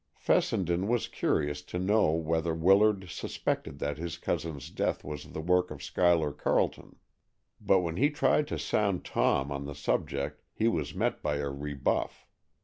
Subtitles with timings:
[0.15, 5.69] Fessenden was curious to know whether Willard suspected that his cousin's death was the work
[5.69, 6.95] of Schuyler Carleton.
[7.63, 11.51] But when he tried to sound Tom on the subject he was met by a
[11.51, 12.25] rebuff.